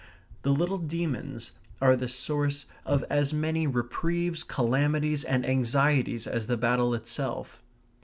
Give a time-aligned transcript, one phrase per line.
[0.41, 6.57] The little demons are the source of as many reprieves, calamities, and anxieties as the
[6.57, 7.61] battle itself.